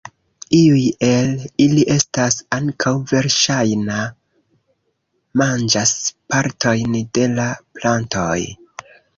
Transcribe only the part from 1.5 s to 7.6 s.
ili estas ankaŭ verŝajna manĝas partojn de la